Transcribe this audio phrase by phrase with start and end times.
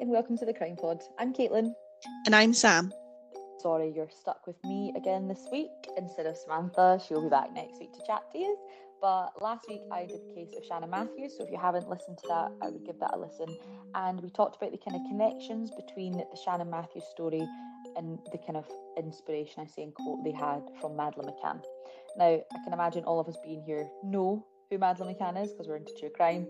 [0.00, 1.02] and welcome to the Crime Pod.
[1.18, 1.72] I'm Caitlin.
[2.24, 2.92] And I'm Sam.
[3.58, 7.00] Sorry you're stuck with me again this week instead of Samantha.
[7.04, 8.56] She'll be back next week to chat to you.
[9.02, 12.16] But last week I did the case of Shannon Matthews, so if you haven't listened
[12.18, 13.48] to that, I would give that a listen.
[13.96, 17.42] And we talked about the kind of connections between the Shannon Matthews story
[17.96, 21.60] and the kind of inspiration, I say in quote, they had from Madeline McCann.
[22.16, 25.66] Now, I can imagine all of us being here know who Madeline McCann is because
[25.66, 26.46] we're into true crime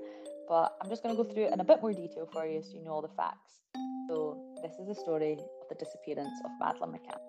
[0.49, 2.63] but I'm just going to go through it in a bit more detail for you
[2.63, 3.61] so you know all the facts.
[4.09, 7.21] So, this is the story of the disappearance of Madeleine McCann.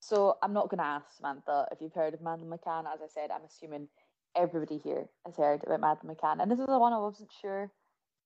[0.00, 2.84] So I'm not going to ask Samantha if you've heard of Madeleine McCann.
[2.92, 3.88] As I said, I'm assuming
[4.36, 6.42] everybody here has heard about Madeleine McCann.
[6.42, 7.70] And this is the one I wasn't sure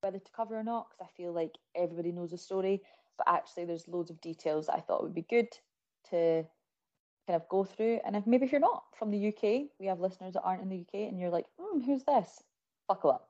[0.00, 2.82] whether to cover or not because I feel like everybody knows the story.
[3.18, 5.48] But actually, there's loads of details that I thought would be good
[6.10, 6.44] to
[7.26, 8.00] kind of go through.
[8.04, 10.68] And if maybe if you're not from the UK, we have listeners that aren't in
[10.68, 12.42] the UK, and you're like, hmm, who's this?
[12.88, 13.28] Buckle up.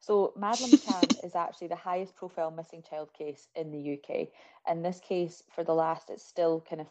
[0.00, 4.28] So Madeline McCann is actually the highest profile missing child case in the UK.
[4.66, 6.88] And this case, for the last, it's still kind of,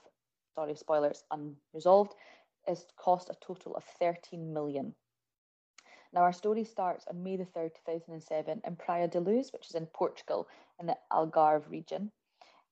[0.56, 2.14] sorry, spoilers, unresolved,
[2.68, 4.94] has cost a total of 13 million.
[6.12, 9.76] Now, our story starts on May the 3rd, 2007, in Praia da Luz, which is
[9.76, 10.48] in Portugal
[10.80, 12.12] in the Algarve region.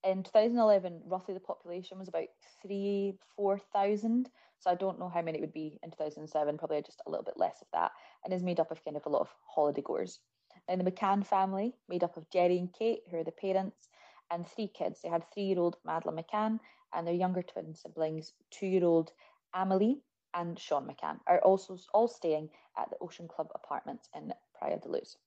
[0.03, 2.29] In 2011, roughly the population was about
[2.61, 4.29] three, 4,000.
[4.59, 7.23] So I don't know how many it would be in 2007, probably just a little
[7.23, 7.91] bit less of that,
[8.23, 10.19] and is made up of kind of a lot of holiday goers.
[10.67, 13.89] And the McCann family, made up of Gerry and Kate, who are the parents,
[14.31, 15.01] and three kids.
[15.01, 16.59] They had three year old Madeleine McCann
[16.93, 19.11] and their younger twin siblings, two year old
[19.53, 20.01] Amelie
[20.37, 24.89] and Sean McCann are also all staying at the Ocean Club apartments in Praia da
[24.89, 25.17] Luz.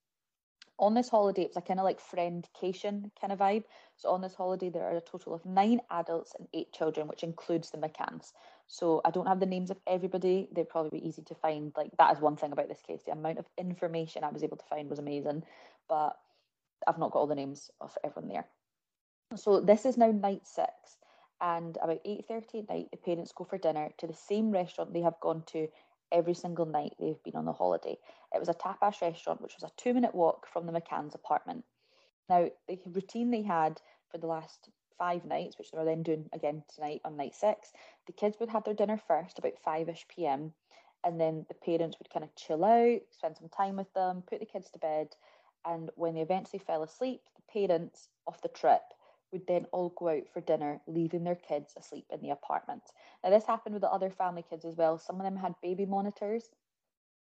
[0.79, 3.65] On this holiday, it was a kind of like friendcation kind of vibe.
[3.97, 7.23] So on this holiday, there are a total of nine adults and eight children, which
[7.23, 8.33] includes the McCanns.
[8.67, 10.49] So I don't have the names of everybody.
[10.53, 11.73] They'd probably be easy to find.
[11.77, 13.03] Like that is one thing about this case.
[13.05, 15.43] The amount of information I was able to find was amazing,
[15.89, 16.17] but
[16.87, 18.47] I've not got all the names of everyone there.
[19.37, 20.71] So this is now night six
[21.41, 25.01] and about 8.30 at night the parents go for dinner to the same restaurant they
[25.01, 25.69] have gone to
[26.13, 27.97] every single night they've been on the holiday.
[28.35, 31.65] It was a tapas restaurant which was a two minute walk from the mccann's apartment.
[32.29, 33.81] Now the routine they had
[34.11, 37.73] for the last five nights which they're then doing again tonight on night six
[38.07, 40.53] the kids would have their dinner first about 5ish pm
[41.05, 44.41] and then the parents would kind of chill out spend some time with them put
[44.41, 45.09] the kids to bed
[45.65, 48.83] and when they eventually fell asleep the parents off the trip
[49.33, 52.83] would then all go out for dinner, leaving their kids asleep in the apartment.
[53.23, 54.99] Now, this happened with the other family kids as well.
[54.99, 56.49] Some of them had baby monitors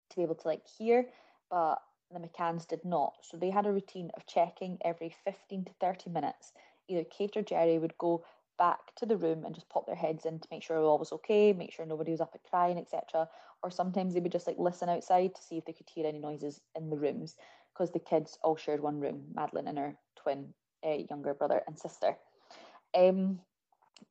[0.09, 1.07] to be able to like hear,
[1.49, 1.79] but
[2.11, 3.13] the McCanns did not.
[3.21, 6.53] So they had a routine of checking every 15 to 30 minutes.
[6.87, 8.23] Either Kate or Gerry would go
[8.57, 11.11] back to the room and just pop their heads in to make sure all was
[11.11, 13.27] okay, make sure nobody was up at crying, etc.
[13.61, 16.19] Or sometimes they would just like listen outside to see if they could hear any
[16.19, 17.35] noises in the rooms
[17.73, 20.53] because the kids all shared one room, Madeline and her twin
[20.85, 22.17] uh, younger brother and sister.
[22.95, 23.39] Um,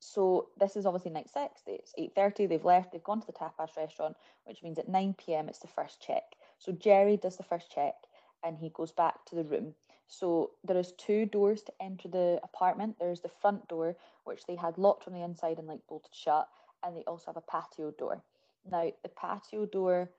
[0.00, 1.62] so this is obviously night six.
[1.66, 2.46] It's eight thirty.
[2.46, 2.92] They've left.
[2.92, 6.22] They've gone to the tapas restaurant, which means at nine pm it's the first check.
[6.58, 7.94] So Gerry does the first check,
[8.44, 9.74] and he goes back to the room.
[10.08, 12.96] So there is two doors to enter the apartment.
[12.98, 16.48] There's the front door, which they had locked from the inside and like bolted shut,
[16.84, 18.22] and they also have a patio door.
[18.70, 20.10] Now the patio door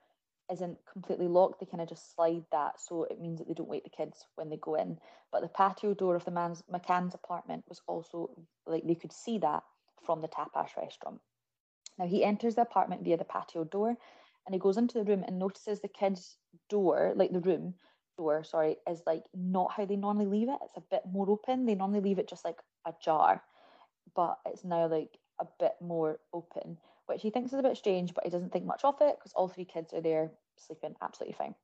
[0.50, 3.68] isn't completely locked, they kind of just slide that, so it means that they don't
[3.68, 4.98] wake the kids when they go in.
[5.32, 8.30] But the patio door of the man's McCann's apartment was also
[8.66, 9.62] like they could see that
[10.04, 11.20] from the tapas restaurant.
[11.98, 13.96] Now he enters the apartment via the patio door,
[14.46, 16.38] and he goes into the room and notices the kids'
[16.68, 17.74] door, like the room
[18.16, 20.58] door, sorry, is like not how they normally leave it.
[20.64, 21.66] It's a bit more open.
[21.66, 23.42] They normally leave it just like ajar,
[24.14, 26.78] but it's now like a bit more open
[27.08, 29.32] which he thinks is a bit strange, but he doesn't think much of it because
[29.32, 31.54] all three kids are there sleeping absolutely fine.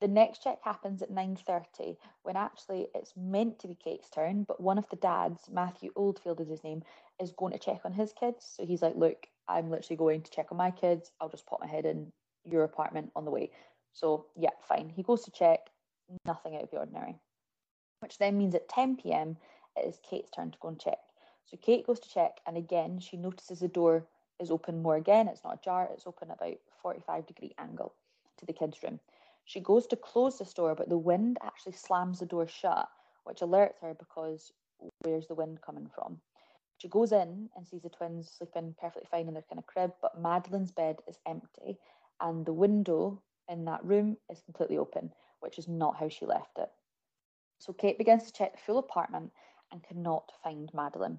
[0.00, 4.60] The next check happens at 9.30 when actually it's meant to be Kate's turn, but
[4.60, 6.82] one of the dads, Matthew Oldfield is his name,
[7.20, 8.50] is going to check on his kids.
[8.56, 11.12] So he's like, look, I'm literally going to check on my kids.
[11.20, 12.10] I'll just pop my head in
[12.46, 13.50] your apartment on the way.
[13.92, 14.88] So yeah, fine.
[14.88, 15.68] He goes to check,
[16.24, 17.18] nothing out of the ordinary.
[18.00, 19.36] Which then means at 10 p.m.,
[19.76, 20.98] it is Kate's turn to go and check.
[21.44, 24.06] So Kate goes to check, and again, she notices the door
[24.40, 25.28] is open more again.
[25.28, 27.94] It's not ajar, it's open about 45 degree angle
[28.40, 29.00] to the kids' room.
[29.44, 32.88] She goes to close the door, but the wind actually slams the door shut,
[33.24, 34.52] which alerts her because
[35.02, 36.20] where's the wind coming from?
[36.78, 39.92] She goes in and sees the twins sleeping perfectly fine in their kind of crib,
[40.00, 41.78] but Madeline's bed is empty
[42.20, 46.58] and the window in that room is completely open, which is not how she left
[46.58, 46.70] it.
[47.58, 49.32] So Kate begins to check the full apartment
[49.72, 51.18] and cannot find Madeline.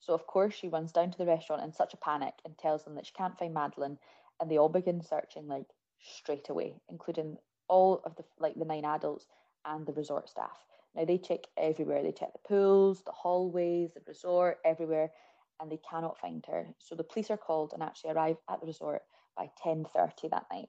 [0.00, 2.84] So of course she runs down to the restaurant in such a panic and tells
[2.84, 3.98] them that she can't find Madeline,
[4.40, 5.66] and they all begin searching like
[6.02, 7.36] straight away, including
[7.68, 9.26] all of the like the nine adults
[9.64, 10.66] and the resort staff.
[10.94, 12.02] Now they check everywhere.
[12.02, 15.10] They check the pools, the hallways, the resort, everywhere,
[15.60, 16.66] and they cannot find her.
[16.78, 19.02] So the police are called and actually arrive at the resort
[19.36, 20.68] by 10:30 that night.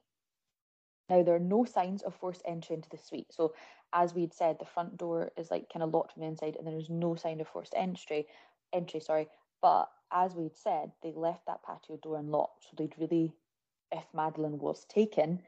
[1.10, 3.32] Now there are no signs of forced entry into the suite.
[3.32, 3.54] So
[3.92, 6.66] as we'd said, the front door is like kind of locked from the inside, and
[6.66, 8.26] there is no sign of forced entry.
[8.72, 9.28] Entry, sorry.
[9.60, 13.34] But as we'd said, they left that patio door unlocked, so they'd really,
[13.92, 15.42] if Madeline was taken,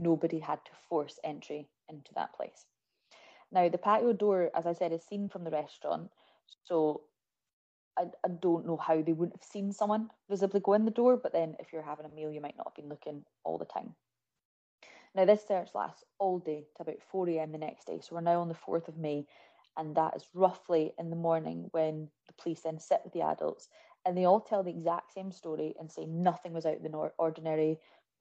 [0.00, 2.66] nobody had to force entry into that place.
[3.52, 6.10] Now, the patio door, as I said, is seen from the restaurant.
[6.64, 7.02] So
[7.98, 11.16] I, I don't know how they wouldn't have seen someone visibly go in the door,
[11.16, 13.64] but then if you're having a meal, you might not have been looking all the
[13.64, 13.94] time.
[15.14, 17.52] Now, this search lasts all day to about 4 a.m.
[17.52, 18.00] the next day.
[18.00, 19.26] So we're now on the 4th of May,
[19.76, 23.68] and that is roughly in the morning when the police then sit with the adults
[24.04, 27.10] and they all tell the exact same story and say nothing was out of the
[27.18, 27.78] ordinary,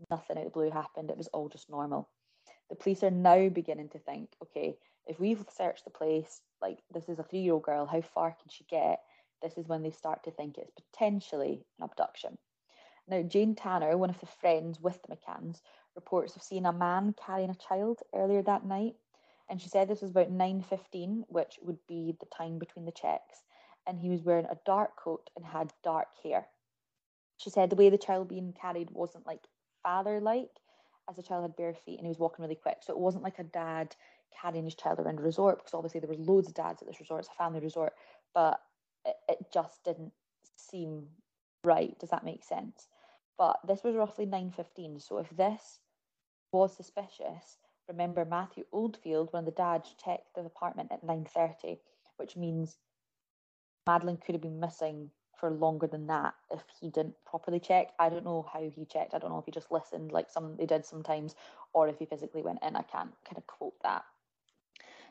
[0.09, 2.09] nothing out of the blue happened, it was all just normal.
[2.69, 7.09] The police are now beginning to think, okay, if we've searched the place, like this
[7.09, 8.99] is a three year old girl, how far can she get?
[9.41, 12.37] This is when they start to think it's potentially an abduction.
[13.07, 15.61] Now, Jane Tanner, one of the friends with the McCanns,
[15.95, 18.95] reports of seeing a man carrying a child earlier that night.
[19.49, 23.43] And she said this was about 9.15, which would be the time between the checks.
[23.85, 26.47] And he was wearing a dark coat and had dark hair.
[27.37, 29.41] She said the way the child being carried wasn't like
[29.83, 30.61] father-like,
[31.09, 32.77] as the child had bare feet and he was walking really quick.
[32.81, 33.95] So it wasn't like a dad
[34.41, 36.99] carrying his child around a resort because obviously there were loads of dads at this
[36.99, 37.21] resort.
[37.21, 37.93] It's a family resort,
[38.33, 38.61] but
[39.05, 40.13] it, it just didn't
[40.55, 41.07] seem
[41.63, 41.97] right.
[41.99, 42.87] Does that make sense?
[43.37, 45.01] But this was roughly 9.15.
[45.01, 45.79] So if this
[46.51, 47.57] was suspicious,
[47.87, 51.79] remember Matthew Oldfield, one of the dads, checked the apartment at 9.30,
[52.17, 52.77] which means
[53.85, 55.09] Madeleine could have been missing
[55.39, 57.91] for longer than that if he didn't properly check.
[57.99, 59.13] I don't know how he checked.
[59.13, 61.35] I don't know if he just listened like some they did sometimes,
[61.73, 62.75] or if he physically went in.
[62.75, 64.03] I can't kind of quote that.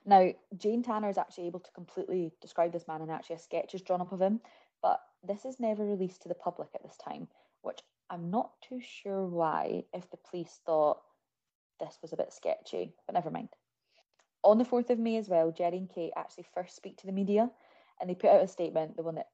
[0.04, 3.74] Now, Jane Tanner is actually able to completely describe this man, and actually a sketch
[3.74, 4.40] is drawn up of him,
[4.80, 7.28] but this is never released to the public at this time,
[7.60, 7.80] which
[8.10, 10.98] I'm not too sure why, if the police thought
[11.78, 13.50] this was a bit sketchy, but never mind.
[14.42, 17.12] On the 4th of May as well, Gerry and Kate actually first speak to the
[17.12, 17.50] media
[18.02, 19.28] and they put out a statement, the one that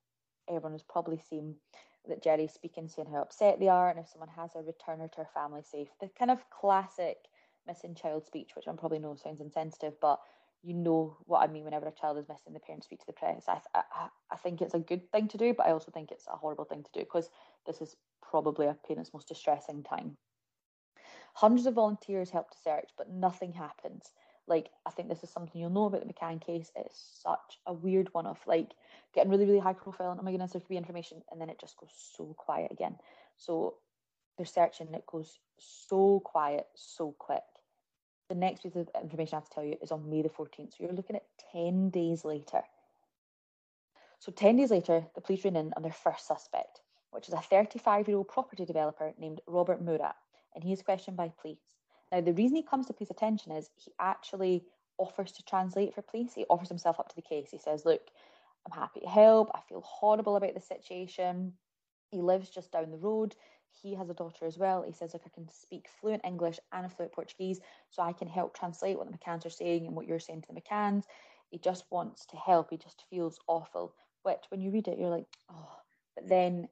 [0.46, 1.56] everyone has probably seen,
[2.06, 5.08] that Gerry's speaking, saying how upset they are and if someone has a return her
[5.08, 5.88] to her family safe.
[6.00, 7.16] The kind of classic
[7.66, 10.20] missing child speech, which I'm probably know sounds insensitive, but
[10.62, 13.12] you know what I mean whenever a child is missing, the parents speak to the
[13.14, 13.44] press.
[13.48, 16.26] I, I, I think it's a good thing to do, but I also think it's
[16.26, 17.30] a horrible thing to do because
[17.66, 20.16] this is probably a parent's most distressing time.
[21.34, 24.10] Hundreds of volunteers help to search, but nothing happens.
[24.48, 26.70] Like, I think this is something you'll know about the McCann case.
[26.74, 28.72] It's such a weird one of like
[29.14, 31.60] getting really, really high profile and oh my there could be information, and then it
[31.60, 32.96] just goes so quiet again.
[33.36, 33.74] So
[34.36, 37.42] they're searching, and it goes so quiet, so quick
[38.28, 40.72] the next piece of information I have to tell you is on May the 14th.
[40.72, 42.62] So you're looking at 10 days later.
[44.18, 47.40] So 10 days later, the police ran in on their first suspect, which is a
[47.40, 50.16] 35 year old property developer named Robert Murat,
[50.54, 51.77] and he is questioned by police.
[52.12, 54.64] Now, the reason he comes to police attention is he actually
[54.98, 56.34] offers to translate for police.
[56.34, 57.48] He offers himself up to the case.
[57.50, 58.02] He says, Look,
[58.66, 59.50] I'm happy to help.
[59.54, 61.52] I feel horrible about the situation.
[62.10, 63.34] He lives just down the road
[63.82, 64.82] he has a daughter as well.
[64.82, 67.60] He says, like, I can speak fluent English and fluent Portuguese,
[67.90, 70.48] so I can help translate what the McCanns are saying and what you're saying to
[70.52, 71.04] the McCanns.
[71.50, 72.70] He just wants to help.
[72.70, 73.94] He just feels awful.
[74.22, 75.76] Which, when you read it, you're like, oh.
[76.14, 76.68] But then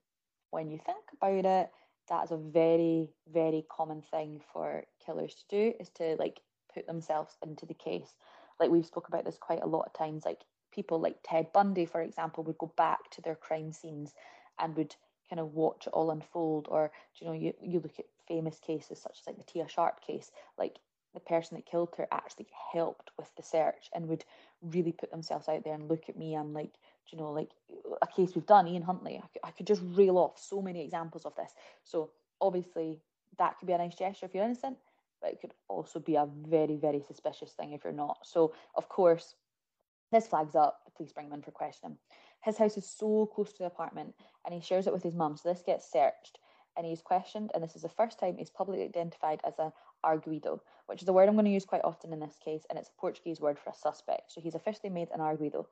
[0.51, 1.71] when you think about it,
[2.09, 6.41] that is a very, very common thing for killers to do is to like
[6.75, 8.17] put themselves into the case.
[8.61, 10.25] Like we've spoke about this quite a lot of times.
[10.25, 10.41] Like
[10.73, 14.13] people like Ted Bundy, for example, would go back to their crime scenes
[14.59, 14.97] and would
[15.29, 19.01] kind of watch it all unfold or you know you, you look at famous cases
[19.01, 20.77] such as like the tia sharp case like
[21.15, 24.25] the person that killed her actually helped with the search and would
[24.63, 26.73] really put themselves out there and look at me and like
[27.11, 27.51] you know like
[28.03, 30.85] a case we've done ian huntley I could, I could just reel off so many
[30.85, 31.53] examples of this
[31.85, 32.11] so
[32.41, 33.01] obviously
[33.39, 34.77] that could be a nice gesture if you're innocent
[35.21, 38.89] but it could also be a very very suspicious thing if you're not so of
[38.89, 39.35] course
[40.13, 41.99] this flags up police bring him in for questioning.
[42.43, 45.37] His house is so close to the apartment and he shares it with his mum.
[45.37, 46.39] So this gets searched
[46.77, 47.51] and he's questioned.
[47.55, 49.73] And this is the first time he's publicly identified as an
[50.05, 52.65] arguido, which is a word I'm going to use quite often in this case.
[52.69, 54.33] And it's a Portuguese word for a suspect.
[54.33, 55.67] So he's officially made an arguido.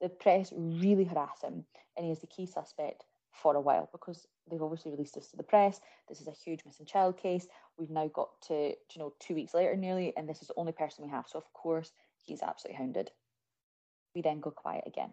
[0.00, 1.64] The press really harass him
[1.96, 3.04] and he is the key suspect
[3.42, 5.80] for a while because they've obviously released this to the press.
[6.08, 7.46] This is a huge missing child case.
[7.78, 10.72] We've now got to, you know, two weeks later nearly, and this is the only
[10.72, 11.26] person we have.
[11.28, 13.10] So, of course, he's absolutely hounded.
[14.14, 15.10] We then go quiet again.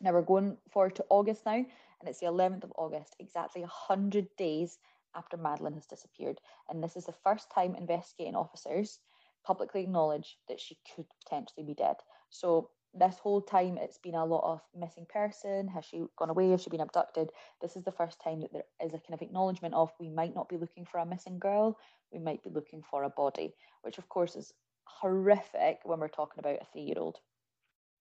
[0.00, 4.28] Now we're going forward to August now, and it's the 11th of August, exactly 100
[4.36, 4.78] days
[5.14, 6.40] after Madeline has disappeared.
[6.68, 8.98] And this is the first time investigating officers
[9.44, 11.96] publicly acknowledge that she could potentially be dead.
[12.30, 16.50] So this whole time it's been a lot of missing person has she gone away
[16.50, 17.30] has she been abducted?
[17.60, 20.34] This is the first time that there is a kind of acknowledgement of we might
[20.34, 21.78] not be looking for a missing girl
[22.12, 24.52] we might be looking for a body which of course is
[24.84, 27.18] horrific when we're talking about a three year old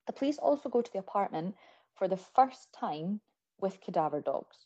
[0.05, 1.55] the police also go to the apartment
[1.95, 3.21] for the first time
[3.59, 4.65] with cadaver dogs.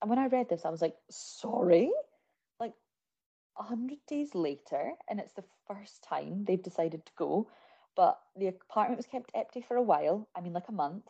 [0.00, 1.92] And when i read this i was like sorry?
[2.58, 2.74] Like
[3.54, 7.48] 100 days later and it's the first time they've decided to go
[7.96, 11.04] but the apartment was kept empty for a while, I mean, like a month,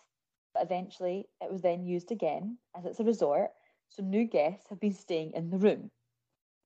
[0.55, 3.51] but eventually it was then used again as it's a resort.
[3.89, 5.91] So new guests have been staying in the room.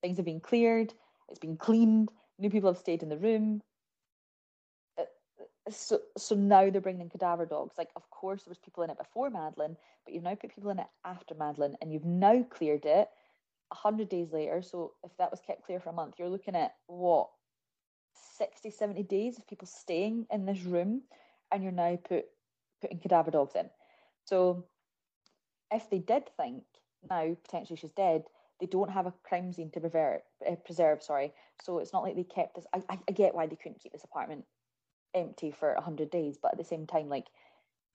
[0.02, 0.94] Things have been cleared,
[1.28, 3.62] it's been cleaned, new people have stayed in the room.
[4.99, 5.04] Uh,
[5.70, 7.76] so, so now they're bringing cadaver dogs.
[7.76, 10.70] Like, of course, there was people in it before Madeline, but you've now put people
[10.70, 13.08] in it after Madeline, and you've now cleared it
[13.73, 14.62] hundred days later.
[14.62, 17.28] So if that was kept clear for a month, you're looking at what
[18.38, 21.02] 60, 70 days of people staying in this room
[21.52, 22.26] and you're now put
[22.80, 23.68] putting cadaver dogs in.
[24.25, 24.66] So
[25.70, 26.62] if they did think
[27.08, 28.25] now potentially she's dead,
[28.61, 31.32] they don't have a crime scene to preserve, uh, preserve sorry.
[31.62, 32.66] So it's not like they kept this.
[32.73, 34.44] I, I, I get why they couldn't keep this apartment
[35.14, 37.26] empty for 100 days, but at the same time, like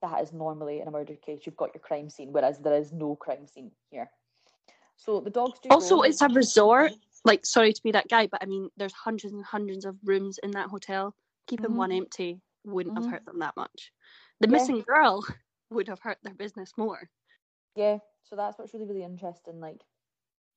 [0.02, 2.92] that is normally in a murder case, you've got your crime scene, whereas there is
[2.92, 4.10] no crime scene here.
[4.98, 5.70] So the dogs do.
[5.70, 6.92] Also, it's a resort
[7.24, 10.40] like sorry to be that guy, but I mean, there's hundreds and hundreds of rooms
[10.42, 11.16] in that hotel.
[11.48, 11.78] Keeping mm-hmm.
[11.78, 13.04] one empty wouldn't mm-hmm.
[13.04, 13.92] have hurt them that much.
[14.40, 14.54] The yeah.
[14.54, 15.26] missing girl
[15.70, 17.10] would have hurt their business more.
[17.76, 19.60] Yeah, so that's what's really really interesting.
[19.60, 19.82] Like,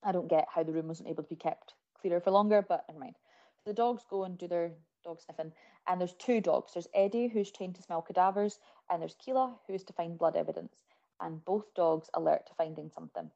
[0.02, 2.84] I don't get how the room wasn't able to be kept clearer for longer, but
[2.88, 3.16] never mind.
[3.58, 4.72] So the dogs go and do their
[5.04, 5.52] dog sniffing,
[5.86, 6.72] and there's two dogs.
[6.72, 8.58] There's Eddie, who's trained to smell cadavers,
[8.90, 10.74] and there's Keela, who's to find blood evidence.
[11.20, 13.30] And both dogs alert to finding something.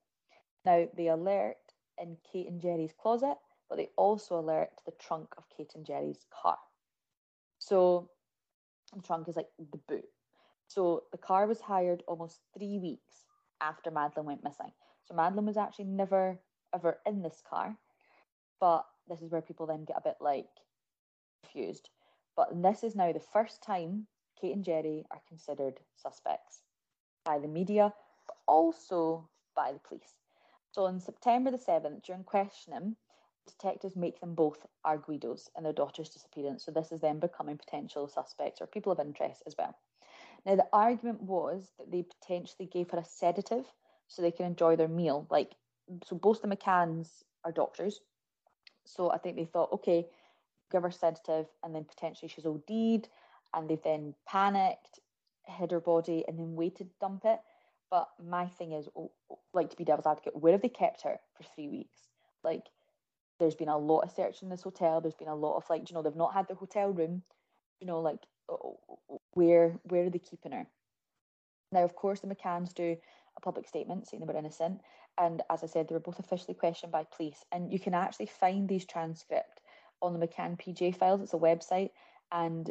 [0.64, 1.56] Now, they alert
[2.00, 3.36] in Kate and Gerry's closet,
[3.68, 6.58] but they also alert the trunk of Kate and Gerry's car.
[7.58, 8.10] So
[8.94, 10.06] the trunk is like the boot.
[10.68, 13.26] So the car was hired almost three weeks
[13.60, 14.72] after Madeline went missing.
[15.04, 16.38] So Madeline was actually never
[16.74, 17.76] ever in this car,
[18.60, 20.48] but this is where people then get a bit like
[21.42, 21.88] confused.
[22.36, 24.06] But this is now the first time
[24.40, 26.60] Kate and Gerry are considered suspects
[27.24, 27.92] by the media,
[28.26, 30.14] but also by the police.
[30.72, 32.96] So on September the 7th, during questioning,
[33.46, 36.64] detectives make them both arguidos in their daughter's disappearance.
[36.64, 39.74] So this is them becoming potential suspects or people of interest as well.
[40.46, 43.64] Now, the argument was that they potentially gave her a sedative
[44.06, 45.26] so they can enjoy their meal.
[45.30, 45.54] Like,
[46.06, 47.08] so both the McCanns
[47.44, 48.00] are doctors.
[48.84, 50.06] So I think they thought, okay,
[50.70, 53.08] give her sedative and then potentially she's OD'd
[53.54, 55.00] and they've then panicked,
[55.46, 57.40] hid her body and then waited to dump it.
[57.90, 58.88] But my thing is,
[59.54, 62.00] like to be devil's advocate, where have they kept her for three weeks?
[62.44, 62.64] Like,
[63.40, 65.00] there's been a lot of search in this hotel.
[65.00, 67.22] There's been a lot of like, you know, they've not had the hotel room.
[67.80, 68.20] You know, like,
[69.32, 70.66] where where are they keeping her?
[71.72, 72.96] Now, of course, the McCanns do
[73.36, 74.80] a public statement saying they were innocent,
[75.16, 77.44] and as I said, they were both officially questioned by police.
[77.52, 79.62] And you can actually find these transcripts
[80.00, 81.20] on the McCann PJ files.
[81.20, 81.90] It's a website,
[82.32, 82.70] and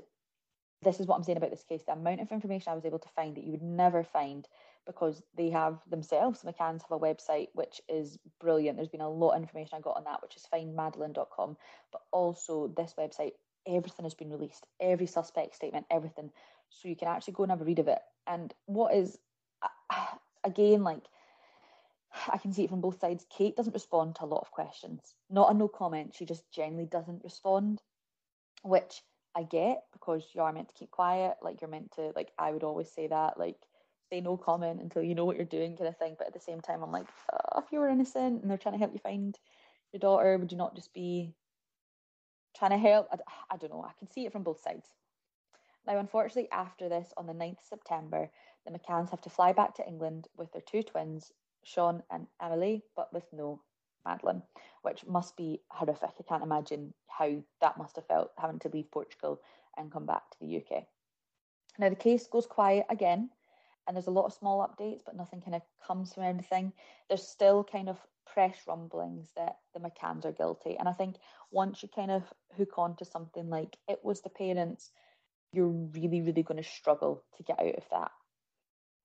[0.82, 1.84] this is what I'm saying about this case.
[1.86, 4.48] The amount of information I was able to find that you would never find
[4.88, 8.78] because they have themselves, McCann's have a website which is brilliant.
[8.78, 11.58] There's been a lot of information I got on that, which is findmadeleine.com.
[11.92, 13.34] But also this website,
[13.68, 16.32] everything has been released, every suspect statement, everything.
[16.70, 18.00] So you can actually go and have a read of it.
[18.26, 19.20] And what is,
[20.44, 21.04] again, like,
[22.32, 23.26] I can see it from both sides.
[23.30, 25.14] Kate doesn't respond to a lot of questions.
[25.30, 26.16] Not a no comment.
[26.16, 27.82] She just generally doesn't respond,
[28.64, 29.02] which
[29.36, 31.36] I get because you are meant to keep quiet.
[31.42, 33.58] Like you're meant to, like I would always say that, like
[34.10, 36.40] say no comment until you know what you're doing kind of thing but at the
[36.40, 39.00] same time i'm like oh, if you were innocent and they're trying to help you
[39.00, 39.38] find
[39.94, 41.34] your daughter would you not just be
[42.58, 43.08] trying to help?
[43.12, 43.18] I,
[43.52, 43.86] I don't know.
[43.88, 44.88] I can see it from both sides.
[45.86, 48.30] Now unfortunately after this on the 9th september
[48.66, 51.32] the mccanns have to fly back to england with their two twins
[51.64, 53.62] sean and emily but with no
[54.06, 54.42] madeline
[54.82, 56.10] which must be horrific.
[56.20, 59.40] I can't imagine how that must have felt having to leave portugal
[59.78, 60.84] and come back to the uk
[61.80, 63.30] Now the case goes quiet again,
[63.88, 66.74] and there's a lot of small updates, but nothing kind of comes from anything.
[67.08, 71.16] There's still kind of press rumblings that the McCanns are guilty, and I think
[71.52, 72.24] once you kind of
[72.58, 74.92] hook on to something like it was the parents,
[75.54, 78.12] you're really, really going to struggle to get out of that.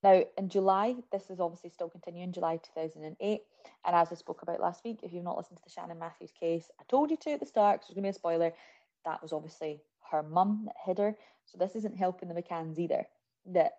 [0.03, 3.41] Now, in July, this is obviously still continuing, July 2008.
[3.85, 6.33] And as I spoke about last week, if you've not listened to the Shannon Matthews
[6.39, 8.53] case, I told you to at the start, because there's going to be a spoiler.
[9.05, 11.17] That was obviously her mum that hid her.
[11.47, 13.07] So this isn't helping the McCanns either.
[13.47, 13.73] That,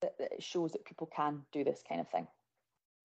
[0.00, 2.26] that, that it shows that people can do this kind of thing.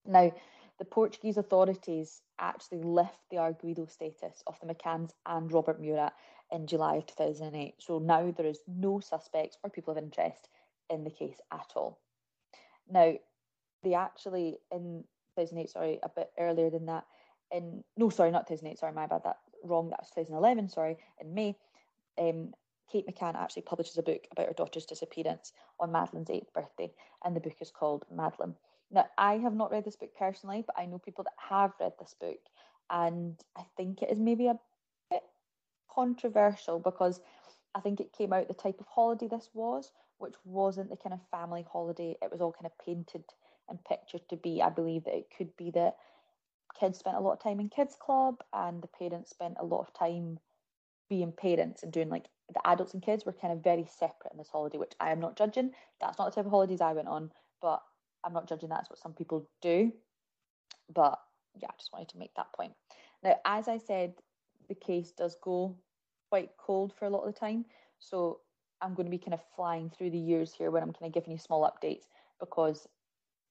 [0.05, 0.31] Now,
[0.77, 6.13] the Portuguese authorities actually lift the arguido status of the McCanns and Robert Murat
[6.51, 7.75] in July of 2008.
[7.79, 10.49] So now there is no suspects or people of interest
[10.89, 11.99] in the case at all.
[12.89, 13.13] Now,
[13.83, 15.03] they actually in
[15.37, 17.05] 2008, sorry, a bit earlier than that,
[17.51, 21.33] in no, sorry, not 2008, sorry, my bad, that wrong, that was 2011, sorry, in
[21.33, 21.55] May,
[22.17, 22.53] um,
[22.91, 26.91] Kate McCann actually publishes a book about her daughter's disappearance on Madeleine's eighth birthday,
[27.23, 28.55] and the book is called Madeleine.
[28.91, 31.93] Now, I have not read this book personally, but I know people that have read
[31.99, 32.39] this book,
[32.89, 34.59] and I think it is maybe a
[35.09, 35.23] bit
[35.89, 37.21] controversial because
[37.73, 41.13] I think it came out the type of holiday this was, which wasn't the kind
[41.13, 42.15] of family holiday.
[42.21, 43.23] It was all kind of painted
[43.67, 44.61] and pictured to be.
[44.61, 45.97] I believe that it could be that
[46.79, 49.81] kids spent a lot of time in kids club and the parents spent a lot
[49.81, 50.39] of time
[51.09, 54.37] being parents and doing like the adults and kids were kind of very separate in
[54.37, 55.71] this holiday, which I am not judging.
[55.99, 57.81] That's not the type of holidays I went on, but
[58.23, 59.91] I'm not judging that's what some people do.
[60.93, 61.19] But
[61.59, 62.73] yeah, I just wanted to make that point.
[63.23, 64.13] Now, as I said,
[64.67, 65.75] the case does go
[66.29, 67.65] quite cold for a lot of the time.
[67.99, 68.39] So
[68.81, 71.13] I'm going to be kind of flying through the years here when I'm kind of
[71.13, 72.03] giving you small updates
[72.39, 72.87] because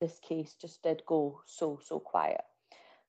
[0.01, 2.43] this case just did go so, so quiet.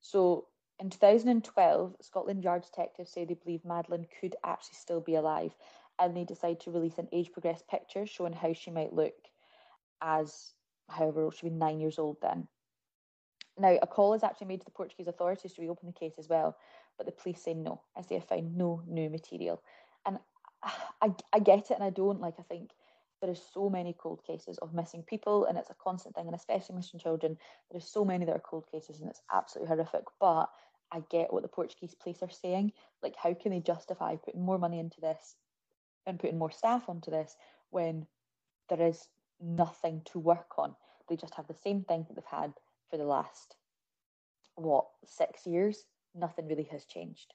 [0.01, 0.47] So
[0.79, 5.55] in 2012, Scotland Yard detectives say they believe Madeline could actually still be alive
[5.99, 9.13] and they decide to release an age progressed picture showing how she might look
[10.01, 10.53] as,
[10.89, 12.47] however, she'd be nine years old then.
[13.57, 16.27] Now, a call is actually made to the Portuguese authorities to reopen the case as
[16.27, 16.57] well,
[16.97, 19.61] but the police say no, as they have found no new material.
[20.05, 20.19] And
[21.01, 22.19] I, I get it and I don't.
[22.19, 22.71] Like, I think
[23.21, 26.35] there are so many cold cases of missing people and it's a constant thing, and
[26.35, 27.37] especially missing children.
[27.71, 30.03] There are so many that are cold cases and it's absolutely horrific.
[30.19, 30.49] But
[30.91, 32.73] I get what the Portuguese police are saying.
[33.01, 35.35] Like, how can they justify putting more money into this
[36.05, 37.35] and putting more staff onto this
[37.69, 38.07] when
[38.69, 39.09] there is
[39.41, 40.75] nothing to work on?
[41.09, 42.53] They just have the same thing that they've had
[42.89, 43.55] for the last,
[44.55, 45.85] what, six years?
[46.13, 47.33] Nothing really has changed.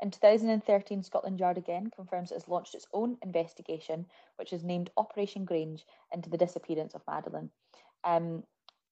[0.00, 4.90] In 2013, Scotland Yard again confirms it has launched its own investigation, which is named
[4.96, 7.50] Operation Grange, into the disappearance of Madeleine.
[8.04, 8.44] Um,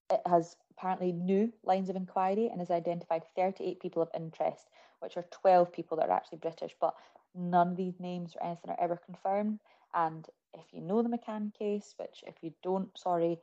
[0.09, 5.17] it has apparently new lines of inquiry and has identified 38 people of interest, which
[5.17, 6.95] are 12 people that are actually British, but
[7.33, 9.59] none of these names or anything are ever confirmed.
[9.93, 13.39] And if you know the McCann case, which if you don't, sorry,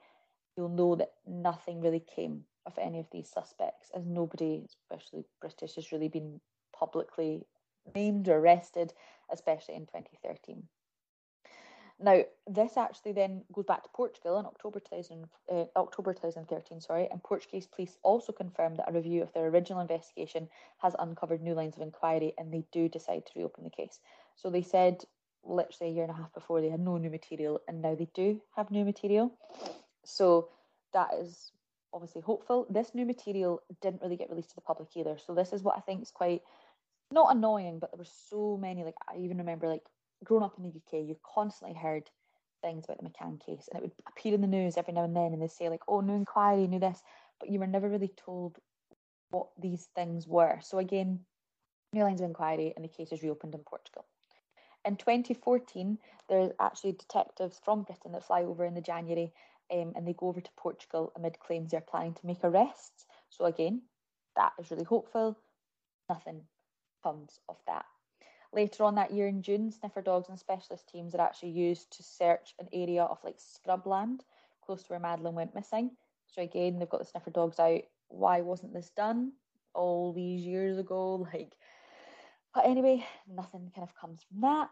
[0.56, 5.74] you'll know that nothing really came of any of these suspects, as nobody, especially British,
[5.74, 6.40] has really been
[6.78, 7.46] publicly
[7.94, 8.92] named or arrested,
[9.30, 10.62] especially in 2013.
[12.02, 17.08] Now, this actually then goes back to Portugal in October 2000, uh, October 2013, sorry,
[17.10, 21.54] and Portuguese police also confirmed that a review of their original investigation has uncovered new
[21.54, 24.00] lines of inquiry and they do decide to reopen the case.
[24.34, 25.04] So they said
[25.44, 28.08] literally a year and a half before they had no new material and now they
[28.14, 29.32] do have new material.
[30.04, 30.48] So
[30.92, 31.52] that is
[31.92, 32.66] obviously hopeful.
[32.68, 35.18] This new material didn't really get released to the public either.
[35.24, 36.42] So this is what I think is quite
[37.12, 38.82] not annoying, but there were so many.
[38.84, 39.84] Like I even remember, like
[40.24, 42.10] growing up in the UK, you constantly heard
[42.62, 45.16] things about the McCann case, and it would appear in the news every now and
[45.16, 47.02] then, and they say like, "Oh, new inquiry, new this,"
[47.40, 48.58] but you were never really told
[49.30, 50.60] what these things were.
[50.60, 51.24] So again,
[51.92, 54.06] new lines of inquiry, and the case is reopened in Portugal.
[54.84, 59.32] In 2014, there's actually detectives from Britain that fly over in the January,
[59.70, 63.06] um, and they go over to Portugal amid claims they're planning to make arrests.
[63.30, 63.82] So again,
[64.36, 65.38] that is really hopeful.
[66.08, 66.42] Nothing
[67.02, 67.84] comes of that.
[68.54, 72.02] Later on that year in June, sniffer dogs and specialist teams are actually used to
[72.02, 74.20] search an area of like scrubland
[74.64, 75.90] close to where Madeline went missing.
[76.26, 77.82] So again, they've got the sniffer dogs out.
[78.08, 79.32] Why wasn't this done
[79.74, 81.26] all these years ago?
[81.32, 81.52] Like,
[82.54, 84.68] but anyway, nothing kind of comes from that.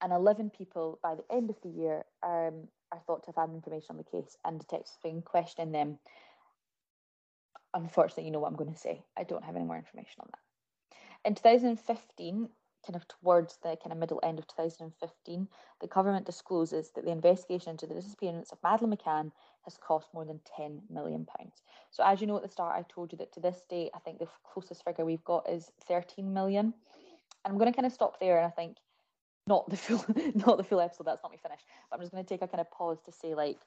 [0.00, 3.54] And 11 people by the end of the year um, are thought to have had
[3.54, 5.98] information on the case, and detectives have been questioning them.
[7.74, 9.02] Unfortunately, you know what I'm going to say.
[9.16, 11.28] I don't have any more information on that.
[11.28, 12.48] In 2015,
[12.86, 15.48] kind of towards the kind of middle end of 2015,
[15.80, 19.32] the government discloses that the investigation into the disappearance of Madeleine McCann
[19.64, 21.62] has cost more than 10 million pounds.
[21.90, 23.98] So as you know at the start, I told you that to this date, I
[23.98, 26.72] think the closest figure we've got is 13 million.
[27.44, 28.76] And I'm going to kind of stop there, and I think
[29.46, 31.04] not the full not the full episode.
[31.06, 31.64] That's not me finished.
[31.90, 33.58] But I'm just going to take a kind of pause to say like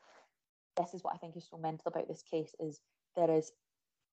[0.78, 2.80] this is what I think is so mental about this case is
[3.16, 3.52] there is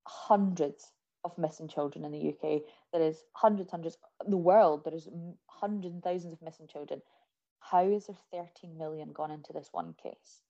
[0.07, 0.93] hundreds
[1.25, 2.63] of missing children in the UK.
[2.93, 3.99] There is hundreds, hundreds.
[4.27, 5.09] The world there is
[5.47, 7.03] hundreds and thousands of missing children.
[7.61, 10.43] How is there 13 million gone into this one case?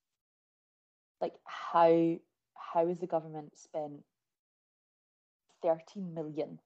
[1.21, 2.17] Like how
[2.55, 4.05] how has the government spent
[5.63, 6.59] 13 million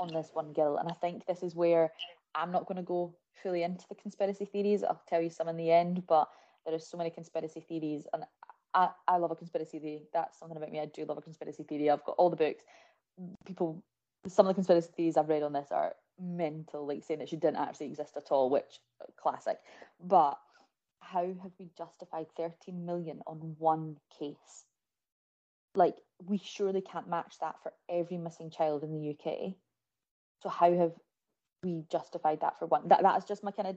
[0.00, 0.78] on this one girl?
[0.78, 1.92] And I think this is where
[2.34, 4.82] I'm not going to go fully into the conspiracy theories.
[4.82, 6.28] I'll tell you some in the end, but
[6.64, 8.24] there are so many conspiracy theories, and
[8.74, 10.02] I, I love a conspiracy theory.
[10.12, 10.80] That's something about me.
[10.80, 11.90] I do love a conspiracy theory.
[11.90, 12.64] I've got all the books.
[13.44, 13.82] People,
[14.26, 17.36] some of the conspiracy theories I've read on this are mental, like saying that she
[17.36, 19.58] didn't actually exist at all, which uh, classic.
[20.02, 20.38] But
[21.00, 24.64] how have we justified 13 million on one case?
[25.74, 29.54] Like, we surely can't match that for every missing child in the UK.
[30.42, 30.92] So how have
[31.62, 32.88] we justified that for one?
[32.88, 33.76] That that's just my kind of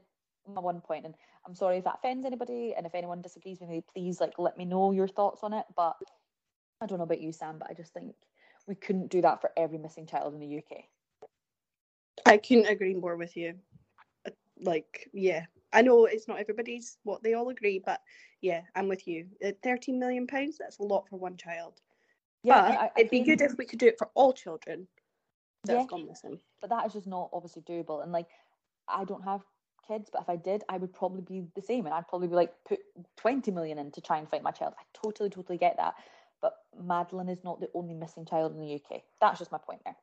[0.53, 1.05] my one point.
[1.05, 4.33] And I'm sorry if that offends anybody, and if anyone disagrees with me, please like
[4.37, 5.65] let me know your thoughts on it.
[5.75, 5.95] But
[6.81, 8.15] I don't know about you, Sam, but I just think
[8.69, 10.83] we couldn't do that for every missing child in the UK.
[12.25, 13.55] I couldn't agree more with you.
[14.25, 17.99] Uh, like, yeah, I know it's not everybody's what they all agree, but
[18.41, 19.25] yeah, I'm with you.
[19.43, 21.81] At 13 million pounds, that's a lot for one child.
[22.43, 24.87] Yeah, but I, I it'd be good if we could do it for all children
[25.65, 26.39] that yeah, gone missing.
[26.61, 28.03] But that is just not obviously doable.
[28.03, 28.27] And like,
[28.87, 29.41] I don't have
[29.87, 32.35] kids, but if I did, I would probably be the same, and I'd probably be
[32.35, 32.79] like put
[33.17, 34.73] 20 million in to try and find my child.
[34.77, 35.95] I totally, totally get that.
[36.41, 39.01] But Madeline is not the only missing child in the UK.
[39.19, 39.95] That's just my point there.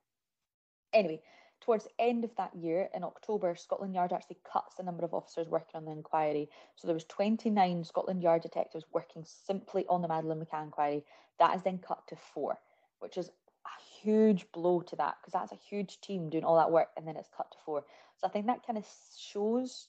[0.92, 1.20] Anyway,
[1.60, 5.14] towards the end of that year, in October, Scotland Yard actually cuts the number of
[5.14, 6.48] officers working on the inquiry.
[6.76, 11.04] So there was 29 Scotland Yard detectives working simply on the Madeline McCann inquiry.
[11.38, 12.58] That is then cut to four,
[13.00, 13.30] which is
[13.64, 17.06] a huge blow to that because that's a huge team doing all that work and
[17.06, 17.84] then it's cut to four.
[18.18, 18.86] So I think that kind of
[19.18, 19.88] shows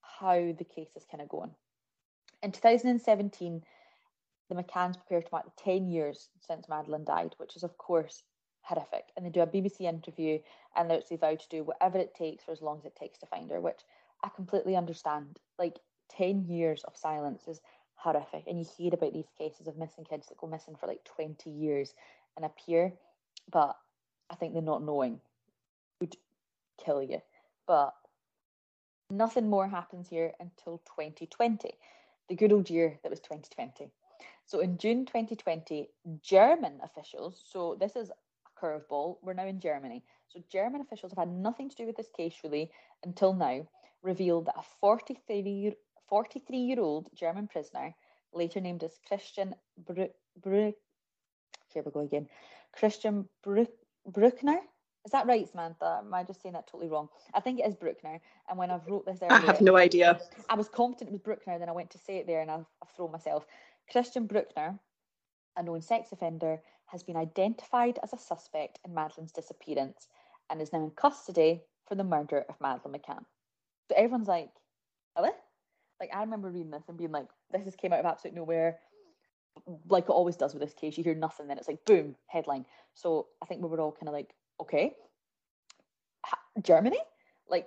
[0.00, 1.50] how the case is kind of going.
[2.42, 3.62] In 2017,
[4.50, 8.24] the McCanns prepare to mark the 10 years since Madeleine died, which is, of course,
[8.62, 9.04] horrific.
[9.16, 10.40] And they do a BBC interview
[10.76, 13.26] and they vow to do whatever it takes for as long as it takes to
[13.26, 13.80] find her, which
[14.22, 15.38] I completely understand.
[15.58, 15.78] Like
[16.16, 17.60] 10 years of silence is
[17.94, 18.44] horrific.
[18.48, 21.48] And you hear about these cases of missing kids that go missing for like 20
[21.48, 21.94] years
[22.36, 22.92] and appear,
[23.50, 23.76] but
[24.28, 25.20] I think the not knowing
[26.00, 26.16] would
[26.84, 27.20] kill you.
[27.66, 27.94] But
[29.08, 31.70] nothing more happens here until 2020,
[32.28, 33.92] the good old year that was 2020.
[34.50, 35.88] So in June 2020,
[36.22, 40.02] German officials, so this is a curveball, we're now in Germany.
[40.26, 42.72] So German officials have had nothing to do with this case really
[43.04, 43.68] until now,
[44.02, 45.72] revealed that a 43
[46.08, 47.94] 43 year old German prisoner,
[48.34, 49.54] later named as Christian
[49.86, 50.10] Bruck,
[50.42, 50.74] Bru-
[51.72, 52.26] here we go again,
[52.72, 53.70] Christian Bruck,
[54.04, 54.58] Bruckner,
[55.04, 56.00] is that right, Samantha?
[56.04, 57.08] Am I just saying that totally wrong?
[57.32, 58.20] I think it is Bruckner.
[58.48, 60.20] And when I've wrote this earlier, I have no idea.
[60.48, 62.66] I was confident it was Bruckner, then I went to say it there and I've,
[62.82, 63.46] I've thrown myself.
[63.90, 64.78] Christian Bruckner,
[65.56, 70.08] a known sex offender, has been identified as a suspect in Madeline's disappearance
[70.50, 73.24] and is now in custody for the murder of Madeline McCann.
[73.88, 74.50] So everyone's like,
[75.16, 75.30] really?
[75.98, 78.78] Like I remember reading this and being like, this just came out of absolute nowhere.
[79.88, 82.66] Like it always does with this case, you hear nothing, then it's like boom, headline.
[82.94, 84.94] So I think we were all kind of like, okay,
[86.62, 86.98] Germany?
[87.48, 87.66] Like,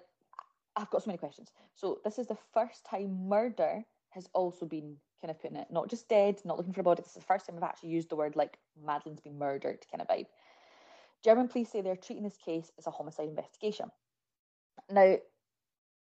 [0.76, 1.52] I've got so many questions.
[1.76, 5.68] So, this is the first time murder has also been kind of put in it,
[5.72, 7.02] not just dead, not looking for a body.
[7.02, 10.02] This is the first time I've actually used the word like Madeline's been murdered kind
[10.02, 10.28] of vibe.
[11.24, 13.90] German police say they're treating this case as a homicide investigation.
[14.92, 15.16] Now,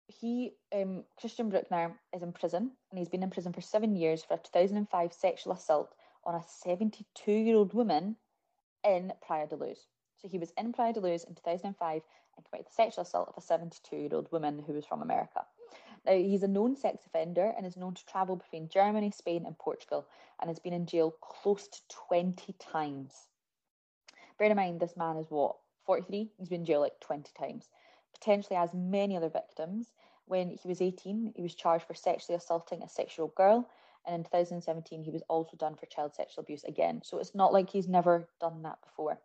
[0.08, 4.24] he, um, Christian Bruckner, is in prison and he's been in prison for seven years
[4.24, 8.16] for a 2005 sexual assault on a 72 year old woman
[8.84, 9.88] in Praia da Luz.
[10.22, 12.02] So he was in da Luz in 2005
[12.36, 15.46] and committed the sexual assault of a 72 year old woman who was from America.
[16.06, 19.58] Now, he's a known sex offender and is known to travel between Germany, Spain, and
[19.58, 20.06] Portugal
[20.40, 23.28] and has been in jail close to 20 times.
[24.38, 26.30] Bear in mind, this man is what, 43?
[26.38, 27.70] He's been in jail like 20 times.
[28.14, 29.94] Potentially has many other victims.
[30.26, 33.70] When he was 18, he was charged for sexually assaulting a six year old girl.
[34.06, 37.02] And in 2017, he was also done for child sexual abuse again.
[37.04, 39.20] So it's not like he's never done that before.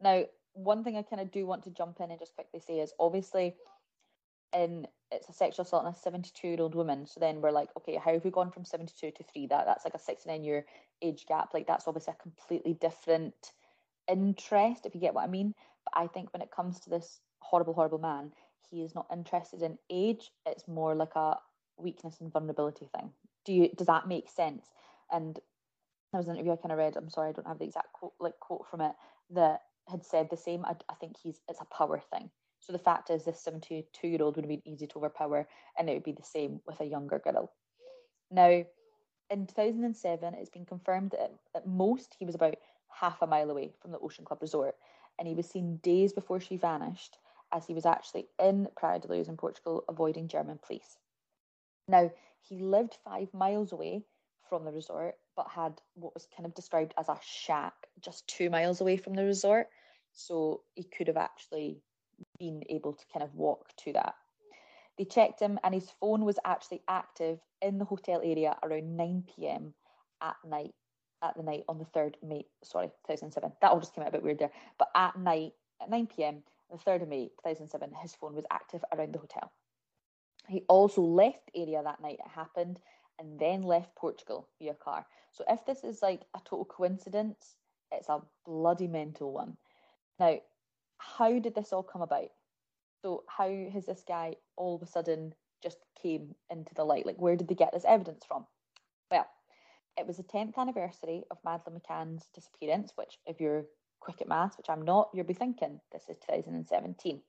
[0.00, 2.80] Now, one thing I kind of do want to jump in and just quickly say
[2.80, 3.54] is obviously
[4.54, 7.06] in it's a sexual assault on a 72 year old woman.
[7.06, 9.46] So then we're like, okay, how have we gone from 72 to three?
[9.46, 10.66] That that's like a 69 year
[11.02, 11.54] age gap.
[11.54, 13.52] Like that's obviously a completely different
[14.08, 15.54] interest, if you get what I mean.
[15.84, 18.32] But I think when it comes to this horrible, horrible man,
[18.70, 20.32] he is not interested in age.
[20.44, 21.36] It's more like a
[21.76, 23.10] weakness and vulnerability thing.
[23.44, 24.66] Do you does that make sense?
[25.12, 25.38] And
[26.10, 26.96] there was an interview I kind of read.
[26.96, 28.92] I'm sorry, I don't have the exact quote, like quote from it
[29.30, 30.64] that had said the same.
[30.64, 32.30] I, I think he's it's a power thing.
[32.60, 35.88] So the fact is, this 72 year old would have been easy to overpower, and
[35.88, 37.52] it would be the same with a younger girl.
[38.30, 38.64] Now,
[39.30, 42.56] in 2007, it's been confirmed that at most he was about
[42.88, 44.76] half a mile away from the Ocean Club Resort,
[45.18, 47.18] and he was seen days before she vanished,
[47.52, 50.98] as he was actually in Praia da Luz in Portugal, avoiding German police.
[51.88, 54.04] Now, he lived five miles away
[54.48, 58.50] from the resort, but had what was kind of described as a shack just two
[58.50, 59.68] miles away from the resort.
[60.12, 61.82] So he could have actually
[62.38, 64.14] been able to kind of walk to that.
[64.96, 69.24] They checked him, and his phone was actually active in the hotel area around 9
[69.36, 69.74] p.m.
[70.22, 70.72] at night,
[71.22, 73.52] at the night on the 3rd May, sorry, 2007.
[73.60, 74.52] That all just came out a bit weird there.
[74.78, 78.82] But at night, at 9 p.m., the 3rd of May 2007, his phone was active
[78.90, 79.52] around the hotel.
[80.48, 82.80] He also left the area that night it happened
[83.18, 85.06] and then left Portugal via car.
[85.32, 87.56] So if this is like a total coincidence,
[87.92, 89.56] it's a bloody mental one.
[90.18, 90.38] Now,
[90.98, 92.30] how did this all come about?
[93.02, 97.06] So how has this guy all of a sudden just came into the light?
[97.06, 98.46] Like where did they get this evidence from?
[99.10, 99.26] Well,
[99.96, 103.66] it was the 10th anniversary of Madeleine McCann's disappearance, which if you're
[104.00, 107.20] quick at maths, which I'm not, you'll be thinking this is 2017.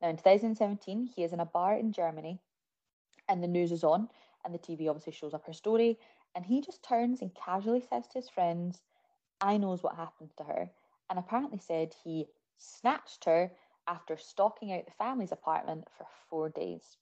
[0.00, 2.40] Now in 2017, he is in a bar in Germany
[3.28, 4.08] and the news is on
[4.44, 5.98] and the TV obviously shows up her story
[6.34, 8.80] and he just turns and casually says to his friends,
[9.40, 10.70] I knows what happened to her
[11.10, 12.26] and apparently said he
[12.58, 13.52] snatched her
[13.86, 16.96] after stalking out the family's apartment for four days.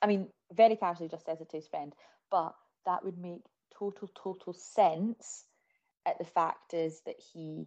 [0.00, 1.94] I mean, very casually just says it to his friend,
[2.30, 2.54] but
[2.86, 3.42] that would make
[3.76, 5.44] total, total sense
[6.06, 7.66] at the fact is that he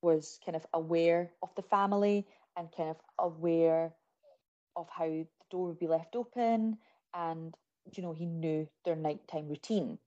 [0.00, 3.92] was kind of aware of the family and kind of aware
[4.76, 6.78] of how the door would be left open
[7.14, 7.54] and
[7.94, 9.98] you know he knew their nighttime routine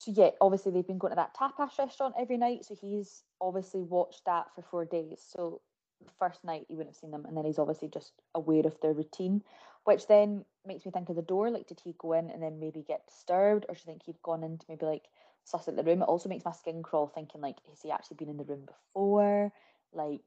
[0.00, 3.82] so yeah, obviously they've been going to that tapas restaurant every night, so he's obviously
[3.82, 5.22] watched that for four days.
[5.28, 5.60] So
[6.02, 8.80] the first night he wouldn't have seen them, and then he's obviously just aware of
[8.80, 9.42] their routine,
[9.84, 11.50] which then makes me think of the door.
[11.50, 14.22] Like, did he go in and then maybe get disturbed, or do you think he'd
[14.22, 15.04] gone into maybe like
[15.44, 16.00] suss at the room?
[16.00, 18.64] It also makes my skin crawl thinking like, has he actually been in the room
[18.64, 19.52] before?
[19.92, 20.24] Like,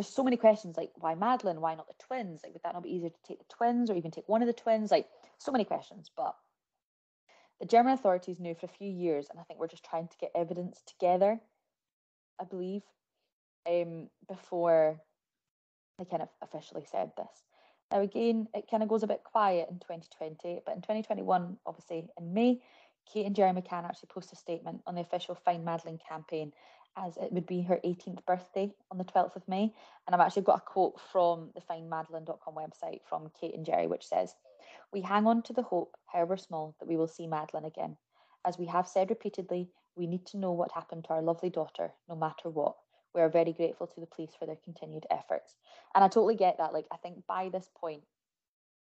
[0.00, 0.78] there's so many questions.
[0.78, 1.60] Like, why Madeline?
[1.60, 2.40] Why not the twins?
[2.42, 4.46] Like, would that not be easier to take the twins, or even take one of
[4.46, 4.90] the twins?
[4.90, 6.34] Like, so many questions, but
[7.60, 10.16] the German authorities knew for a few years, and I think we're just trying to
[10.18, 11.38] get evidence together,
[12.40, 12.80] I believe,
[13.68, 14.98] um, before
[15.98, 17.44] they kind of officially said this.
[17.92, 22.08] Now, again, it kind of goes a bit quiet in 2020, but in 2021, obviously
[22.18, 22.62] in May,
[23.12, 26.52] Kate and Gerry McCann actually posted a statement on the official Find Madeline campaign
[26.96, 29.72] as it would be her 18th birthday on the 12th of May.
[30.06, 34.06] And I've actually got a quote from the findmadeleine.com website from Kate and Gerry, which
[34.06, 34.34] says,
[34.92, 37.96] we hang on to the hope, however small, that we will see Madeline again.
[38.44, 41.92] As we have said repeatedly, we need to know what happened to our lovely daughter,
[42.08, 42.74] no matter what.
[43.14, 45.56] We are very grateful to the police for their continued efforts.
[45.94, 46.72] And I totally get that.
[46.72, 48.02] Like, I think by this point,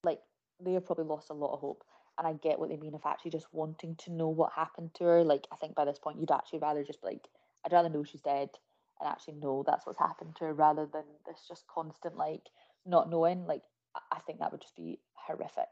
[0.03, 0.21] like,
[0.61, 1.85] they have probably lost a lot of hope.
[2.17, 5.05] And I get what they mean of actually just wanting to know what happened to
[5.05, 5.25] her.
[5.25, 7.29] Like, I think by this point, you'd actually rather just, like,
[7.65, 8.51] I'd rather know she's dead
[9.01, 12.43] and actually know that's what's happened to her rather than this just constant, like,
[12.87, 13.47] not knowing.
[13.47, 13.63] Like,
[14.13, 15.69] I think that would just be horrific.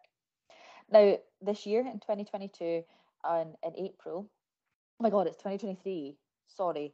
[0.90, 2.83] Now, this year in 2022,
[3.24, 6.16] and in April, oh my god, it's 2023.
[6.48, 6.92] Sorry.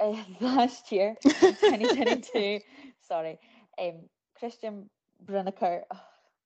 [0.00, 2.60] Uh, last year, 2022,
[3.00, 3.38] sorry,
[3.78, 3.94] um,
[4.38, 4.88] Christian
[5.24, 6.00] Brunneker, oh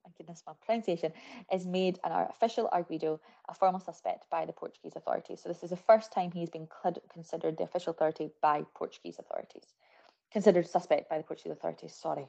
[0.06, 1.12] my goodness, my pronunciation,
[1.52, 5.40] is made an official arguido, a formal suspect by the Portuguese authorities.
[5.42, 6.68] So this is the first time he's been
[7.12, 9.64] considered the official authority by Portuguese authorities.
[10.32, 12.28] Considered suspect by the Portuguese authorities, sorry.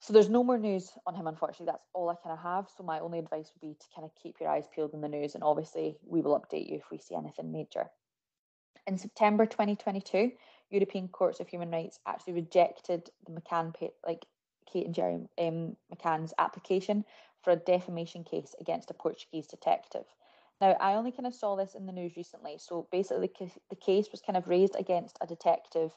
[0.00, 1.66] So there's no more news on him, unfortunately.
[1.66, 2.68] That's all I kind of have.
[2.76, 5.08] So my only advice would be to kind of keep your eyes peeled in the
[5.08, 7.90] news, and obviously we will update you if we see anything major.
[8.86, 10.32] In September 2022,
[10.70, 13.74] European Courts of Human Rights actually rejected the McCann,
[14.06, 14.26] like
[14.70, 17.04] Kate and Gerry um, McCann's application
[17.42, 20.04] for a defamation case against a Portuguese detective.
[20.60, 22.56] Now, I only kind of saw this in the news recently.
[22.58, 23.30] So basically,
[23.68, 25.92] the case was kind of raised against a detective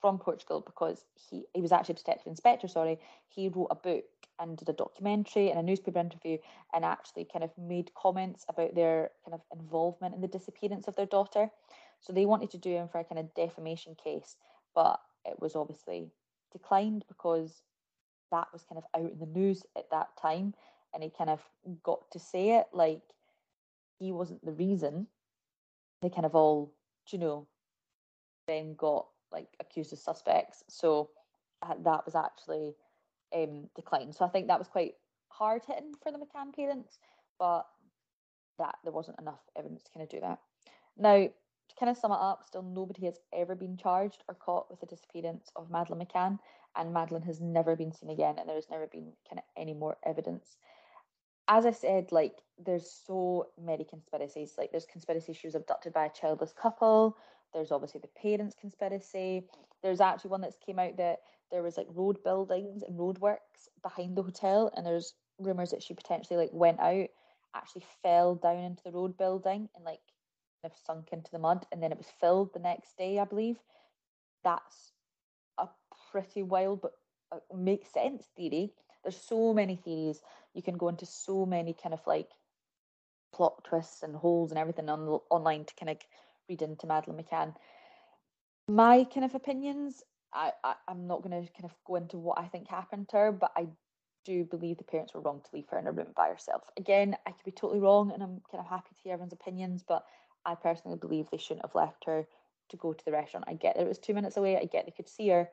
[0.00, 2.98] from Portugal because he, he was actually a detective inspector, sorry.
[3.28, 4.04] He wrote a book
[4.40, 6.38] and did a documentary and a newspaper interview
[6.74, 10.96] and actually kind of made comments about their kind of involvement in the disappearance of
[10.96, 11.48] their daughter.
[12.00, 14.36] So they wanted to do him for a kind of defamation case,
[14.74, 16.10] but it was obviously
[16.52, 17.62] declined because
[18.30, 20.54] that was kind of out in the news at that time
[20.92, 21.40] and he kind of
[21.82, 23.02] got to say it like
[23.98, 25.06] he wasn't the reason,
[26.02, 26.72] they kind of all,
[27.10, 27.46] you know,
[28.46, 30.64] then got like accused as suspects.
[30.68, 31.10] So
[31.62, 32.74] uh, that was actually
[33.34, 34.14] um, declined.
[34.14, 34.94] So I think that was quite
[35.28, 36.98] hard hitting for the McCann parents,
[37.38, 37.66] but
[38.58, 40.38] that there wasn't enough evidence to kind of do that.
[40.96, 41.28] Now,
[41.80, 44.86] kind of sum it up, still nobody has ever been charged or caught with the
[44.86, 46.38] disappearance of Madeline McCann,
[46.76, 49.72] and Madeline has never been seen again, and there has never been kind of any
[49.72, 50.58] more evidence.
[51.48, 54.54] As I said, like there's so many conspiracies.
[54.58, 57.16] Like there's conspiracy she was abducted by a childless couple.
[57.52, 59.48] There's obviously the parents' conspiracy.
[59.82, 64.16] There's actually one that's came out that there was like road buildings and roadworks behind
[64.16, 67.08] the hotel, and there's rumors that she potentially like went out,
[67.54, 70.00] actually fell down into the road building and like
[70.64, 73.56] of sunk into the mud, and then it was filled the next day, I believe.
[74.44, 74.92] That's
[75.58, 75.68] a
[76.10, 76.92] pretty wild but
[77.32, 78.72] uh, makes sense theory.
[79.02, 80.20] There's so many theories.
[80.54, 82.28] You can go into so many kind of like
[83.32, 85.96] plot twists and holes and everything on online to kind of
[86.48, 87.54] read into Madeline McCann.
[88.68, 92.38] My kind of opinions, I, I I'm not going to kind of go into what
[92.38, 93.68] I think happened to her, but I
[94.24, 96.62] do believe the parents were wrong to leave her in a room by herself.
[96.76, 99.82] Again, I could be totally wrong, and I'm kind of happy to hear everyone's opinions,
[99.86, 100.04] but
[100.44, 102.26] I personally believe they shouldn't have left her
[102.70, 103.46] to go to the restaurant.
[103.48, 104.56] I get that it was two minutes away.
[104.56, 105.48] I get they could see her,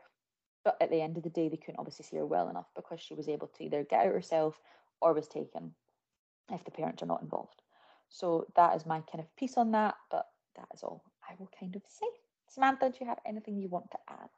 [0.64, 3.00] but at the end of the day, they couldn't obviously see her well enough because
[3.00, 4.60] she was able to either get out herself
[5.02, 5.74] or was taken
[6.52, 7.62] if the parents are not involved.
[8.10, 11.50] So that is my kind of piece on that, but that is all I will
[11.60, 12.08] kind of say.
[12.48, 14.30] Samantha, do you have anything you want to add?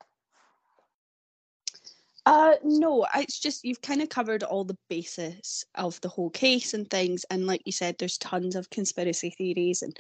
[2.26, 6.74] Uh, no, it's just you've kind of covered all the basis of the whole case
[6.74, 7.26] and things.
[7.30, 9.98] And like you said, there's tons of conspiracy theories, and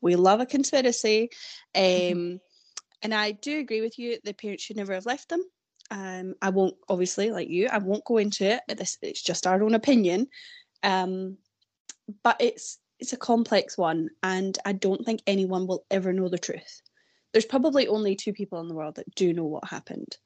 [0.00, 1.30] we love a conspiracy.
[1.74, 2.12] Mm-hmm.
[2.12, 2.36] Um, mm-hmm.
[3.02, 4.18] And I do agree with you.
[4.24, 5.42] The parents should never have left them.
[5.90, 8.60] Um, I won't, obviously, like you, I won't go into it.
[8.68, 10.28] This it's just our own opinion.
[10.82, 11.36] Um,
[12.22, 16.38] but it's it's a complex one, and I don't think anyone will ever know the
[16.38, 16.80] truth.
[17.32, 20.16] There's probably only two people in the world that do know what happened.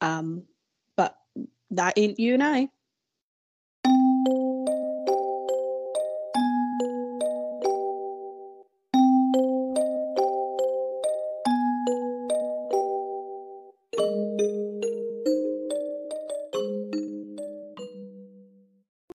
[0.00, 0.44] Um,
[1.72, 2.68] that ain't you and I.